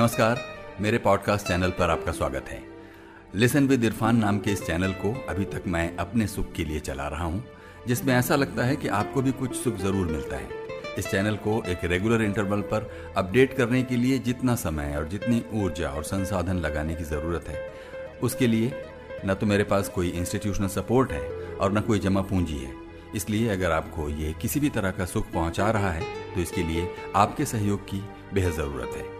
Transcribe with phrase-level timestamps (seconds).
[0.00, 0.38] नमस्कार,
[0.80, 2.62] मेरे podcast channel पर आपका स्वागत है।
[3.34, 6.80] लिसन विद इरफान नाम के इस चैनल को अभी तक मैं अपने सुख के लिए
[6.80, 7.42] चला रहा हूँ,
[7.88, 10.48] जिसमें ऐसा लगता है कि आपको भी कुछ सुख ज़रूर मिलता है।
[10.98, 15.42] इस चैनल को एक रेगुलर इंटरवल पर अपडेट करने के लिए जितना समय और जितनी
[15.54, 17.60] ऊर्जा और संसाधन लगाने की ज़रूरत है।
[18.22, 18.72] उसके लिए
[19.26, 21.22] न तो मेरे पास कोई इंस्टीट्यूशनल सपोर्ट है
[21.56, 22.74] और न कोई जमा पूंजी है।
[23.16, 26.90] इसलिए अगर आपको ये किसी भी तरह का सुख पहुँचा रहा है तो इसके लिए
[27.16, 28.04] आपके सहयोग की
[28.34, 29.19] बेहद ज़रूरत है।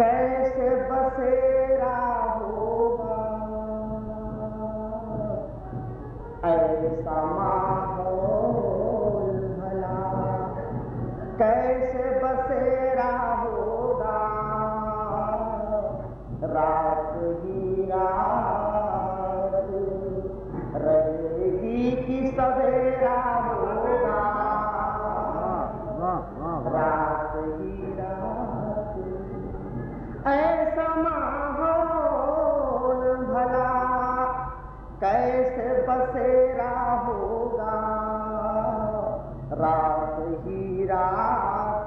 [0.00, 1.96] कैसे बसेरा
[2.36, 3.18] होगा?
[6.50, 9.96] ऐसा माहौल भला।
[11.38, 12.15] कैसे
[20.84, 24.22] रहेगी कि सवेरा होगा
[26.76, 27.36] रात
[30.26, 30.86] ऐसा
[33.30, 33.70] भला
[35.00, 36.72] कैसे बसेरा
[37.06, 37.76] होगा
[39.52, 40.16] रात
[40.46, 41.86] ही रात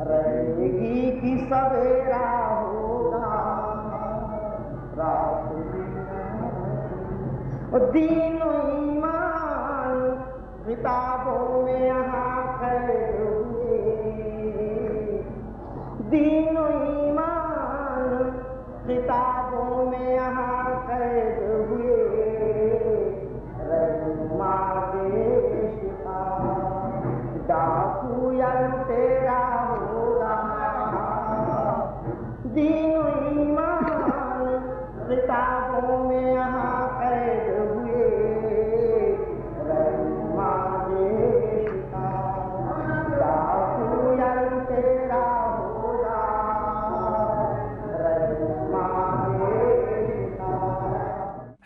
[0.00, 2.45] रहेगी कि सवेरा
[7.78, 8.50] दीनो
[8.82, 9.98] ईमान
[10.66, 12.58] किताबों में यहाँ
[13.20, 13.78] हुए।
[16.10, 18.04] दीनो ईमान
[18.86, 21.38] किताबों में यहाँ कैद
[21.70, 21.96] हुए।
[23.70, 24.54] रहनुमा
[24.94, 26.20] देश का
[27.48, 28.52] डाकू या
[29.70, 30.34] होगा।
[32.46, 33.04] दीनो
[33.42, 33.84] ईमान
[35.08, 36.55] किताबों में यहाँ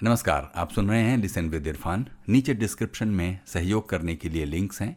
[0.05, 4.45] नमस्कार, आप सुन रहे हैं लिसन विद इरफान नीचे डिस्क्रिप्शन में सहयोग करने के लिए
[4.45, 4.97] लिंक्स हैं।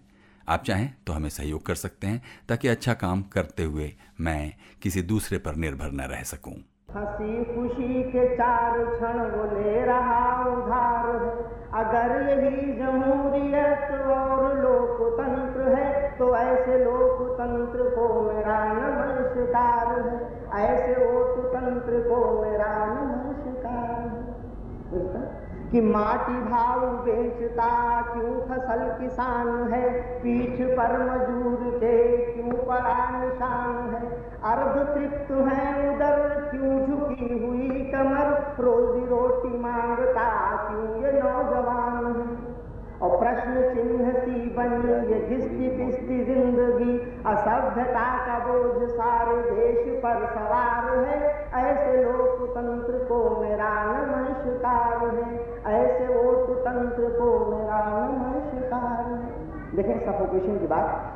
[0.50, 3.92] आप चाहें तो हमें सहयोग कर सकते हैं, ताकि अच्छा काम करते हुए
[4.22, 4.54] मैं
[4.84, 6.54] किसी दूसरे पर निर्भर न रह सकूँ।
[6.92, 11.36] हँसी खुशी के चार क्षण वो ले रहा उधार है।
[11.82, 20.18] अगर यही जमहूरियत और लोकतंत्र है तो ऐसे लोकतंत्र को मेरा नमस्कार है।
[20.64, 24.23] ऐसे लोकतंत्र को मेरा नमस्कार है।
[25.72, 30.02] कि माटी भाव बेचता क्यों फ़सल किसान है?
[30.20, 34.12] पीठ पर मजदूर के क्यों पड़ा निशान है?
[34.44, 38.56] अर्ध तृप्त है उधर क्यों झुकी हुई कमर?
[38.60, 42.53] रोजी रोटी माँगता, क्यों ये नौजवान है?
[43.02, 50.26] और प्रश्न चिन्ह सी बनी ये घिस्ती पिस्ती ज़िंदगी, असभ्यता का बोझ सारे देश पर
[50.26, 51.16] सवार है।
[51.54, 59.44] ऐसे लोकतंत्र को मेरा नमस्कार है। ऐसे वोटतंत्र को मेरा नमस्कार है।
[59.76, 61.10] देखें सफोकेशन की बात,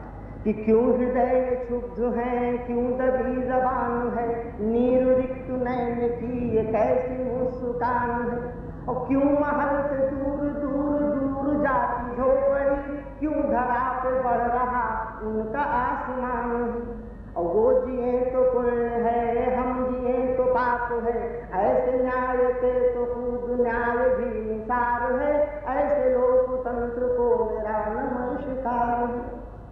[0.44, 4.28] कि क्यों हृदय क्षुब्ध है, क्यों दबी जबान है?
[4.62, 8.68] नीर रिक्त नैन की ये कैसी मुस्कान है?
[8.88, 10.37] और क्यों महल से दूर
[15.24, 16.84] उनका आसमान।
[17.38, 23.06] और वो जिए तो पुण्य है, हम जिए तो पाप है। ऐसे न्याय पे तो
[23.06, 29.22] खुद न्याय भी निसार है। ऐसे लोकतंत्र को मेरा नमस्कार। है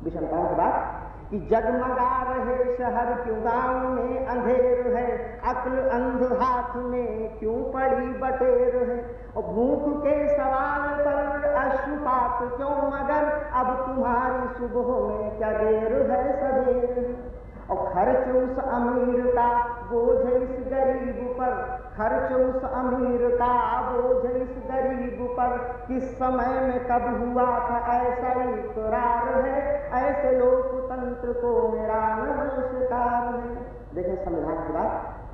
[0.04, 1.02] विषमताओं की बात।
[1.32, 5.40] कि जगमगा रहे शहर, क्यों गाँव में अंधेर है?
[5.48, 9.16] अक्ल अंध हाथ में क्यों पड़ी बटेर है?
[9.38, 11.25] और भूख के सवाल पर
[11.66, 13.50] अश्रुपात क्यों मगर?
[13.54, 17.36] अब तुम्हारी सुबह में क्या देर है सवेर?
[17.70, 21.52] और खर्च उस अमीर का बोझ इस गरीब पर।
[21.98, 25.58] खर्च उस अमीर का बोझ इस गरीब पर।
[25.88, 29.90] किस समय में कब हुआ था ऐसा इकरार है?
[29.92, 33.56] ऐसे लोकतंत्र को मेरा नमस्कार है।
[33.96, 35.25] देखें संविधान की बात।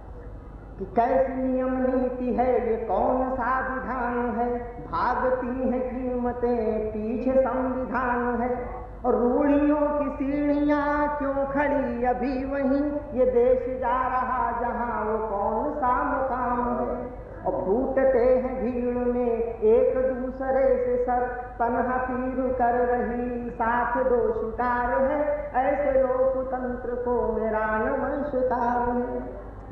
[0.79, 4.59] कि कैसी नियम नीति है, ये कौन सा विधान है?
[4.91, 12.03] भागती है कीमतें, पीछे संविधान है। और रूढ़ियों की सीढ़ियाँ क्यों खड़ी?
[12.03, 17.21] अभी वहीं ये देश जा रहा, जहाँ वो कौन सा मुकाम है?
[17.45, 21.27] और फूटते हैं भीड़ में, एक दूसरे से सर
[21.59, 29.19] तनहा तीर कर रही। साथ दो शिकार है, ऐसे लोकतंत्र को मेरा नमस्कार है।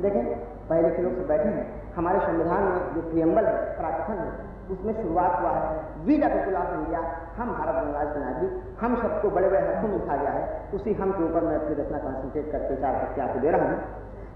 [0.01, 4.31] देखें पहले के लोग से बैठे हैं। हमारे संविधान में जो प्रियम्बल है प्राकथन है,
[4.71, 6.99] उसमें शुरुआत हुआ है। We the people of India
[7.37, 10.93] हम भारत गणराज्य के नागरिक, हम सबको बड़े बड़े हरफों में लिखा गया है। उसी
[10.93, 13.79] हम के ऊपर मैं अपनी रचना कॉन्सेंट्रेट करके चार तक आपको दे रहा हूँ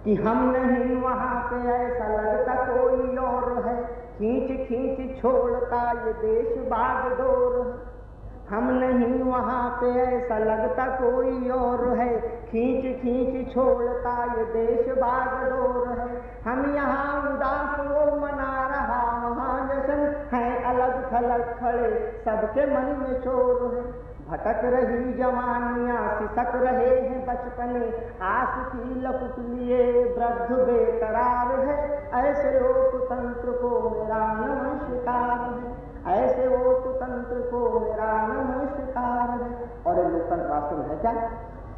[0.03, 3.83] कि हम नहीं वहाँ पे ऐसा लगता कोई और है।
[4.18, 7.93] खींच खींच छोड़ता ये देश बागडोर। है
[8.54, 15.28] हम नहीं वहाँ पे, ऐसा लगता कोई और है। खींच खींच छोड़ता ये देश बाग
[15.28, 22.66] बागडोर है। हम यहाँ उदास वो मना रहा, वहाँ जश्न है अलग थलग खड़े, सबके
[22.66, 30.04] मन में शोर है। भटक रही जवानियाँ, सिसक रहे हैं बचपने, आस की लपट लिए
[30.04, 35.93] वृद्ध बेकरार है। ऐसे लोकतंत्र को मेरा नमस्कार है।
[40.74, 41.30] लोकतंत्र है क्या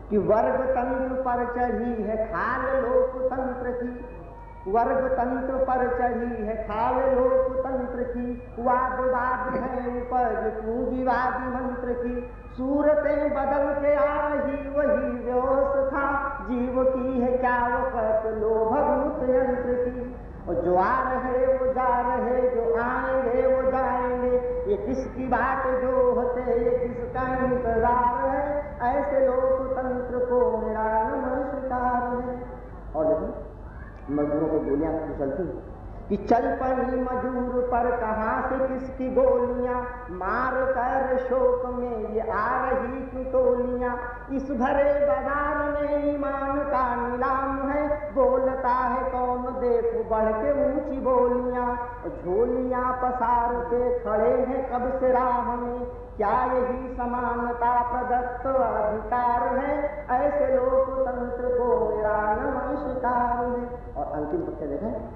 [0.10, 4.06] कि वर्ग तंत्र पर चढ़ी है खाल लोकतंत्र की।
[4.72, 12.32] वर्ग तंत्र पर चढ़ी है खाल लोकतंत्र की। वाद वाद है उपज, पूंजीवादी मंत्र की।
[12.58, 20.16] सूरतें बदल के आ रही, वही व्यवस्था जीव की है क्या वक़्त लोभभूत यंत्र की।
[20.50, 24.38] और जो आ रहे, वो जा रहे, जो आएँगे, वो जाएँगे।
[24.72, 28.25] ये किसकी बात, जो होते, ये किसका इंतज़ार?
[28.86, 32.34] ऐसे लोकतंत्र को मेरा नमस्कार है
[32.96, 33.28] और देखो,
[34.12, 35.44] मजदूरों की गोलियाँ चलती
[36.10, 39.80] कि चल पड़ी मजूर पर, कहाँ से किसकी गोलियाँ?
[40.12, 43.94] मार कर शोक में ये आ रही टोलियाँ।
[44.32, 47.82] इस भरे बाज़ार में ईमान का नीलाम है,
[48.14, 49.25] बोलता है कौन?
[49.50, 51.76] देख, बढ़ के ऊँची बोलियाँ,
[52.24, 55.86] झोलियाँ पसार के खड़े हैं कब से राह में
[56.18, 60.06] क्या यही समानता प्रदत्त अधिकार है?
[60.12, 65.10] ऐसे लोकतंत्र को मेरा नमस्कार है। और अंतिम पक्ष देखें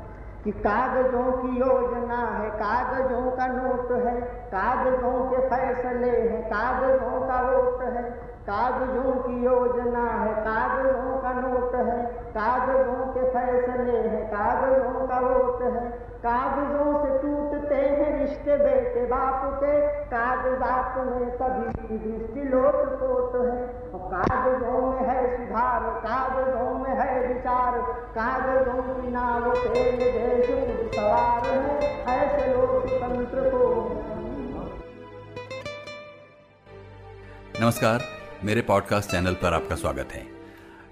[0.43, 7.41] कि कागजों की योजना है, कागजों का नोट है, कागजों के फैसले हैं, कागजों का
[7.41, 8.03] वोट है,
[8.47, 15.61] कागजों की योजना है, कागजों का नोट है, कागजों के फैसले हैं, कागजों का वोट
[15.61, 15.89] है,
[16.23, 17.48] कागजों से टूटते
[18.49, 19.71] रिश्ते बेटे बाप के
[20.09, 23.51] कागजात में सभी की दृष्टि लोट पोट है।
[23.89, 27.77] और कागजों में है सुधार कागजों में है विचार
[28.15, 30.47] कागजों की नाव पे देश
[30.95, 33.67] सवार है। ऐसे लोकतंत्र को
[37.61, 38.01] नमस्कार,
[38.43, 40.25] मेरे पॉडकास्ट चैनल पर आपका स्वागत है।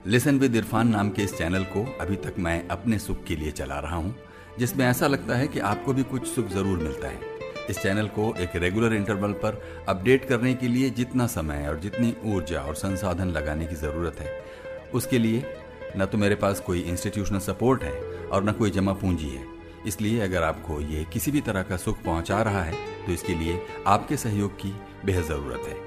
[0.07, 3.51] लिसन विद इरफान नाम के इस चैनल को अभी तक मैं अपने सुख के लिए
[3.53, 4.13] चला रहा हूँ,
[4.59, 7.35] जिसमें ऐसा लगता है कि आपको भी कुछ सुख ज़रूर मिलता है।
[7.69, 12.13] इस चैनल को एक रेगुलर इंटरवल पर अपडेट करने के लिए जितना समय और जितनी
[12.25, 14.31] ऊर्जा और संसाधन लगाने की ज़रूरत है।
[14.93, 15.43] उसके लिए
[15.97, 17.93] न तो मेरे पास कोई इंस्टीट्यूशनल सपोर्ट है
[18.27, 19.45] और न कोई जमा पूंजी है।
[19.87, 22.73] इसलिए अगर आपको ये किसी भी तरह का सुख पहुँचा रहा है
[23.05, 24.73] तो इसके लिए आपके सहयोग की
[25.05, 25.86] बेहद ज़रूरत है।